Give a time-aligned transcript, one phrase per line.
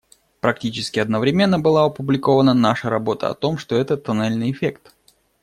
[0.39, 4.95] Практически одновременно была опубликована наша работа о том, что это тоннельный эффект.